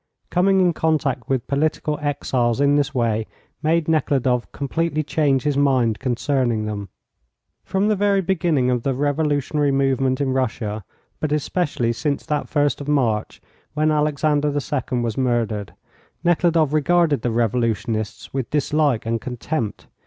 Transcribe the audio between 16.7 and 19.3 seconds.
regarded the revolutionists with dislike and